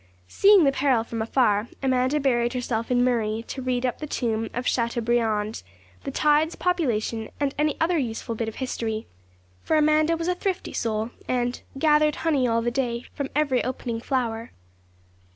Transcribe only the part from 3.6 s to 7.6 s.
read up the tomb of Chateaubriand, the tides, population, and